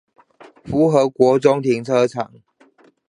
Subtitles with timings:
[0.65, 2.33] 福和國中停車場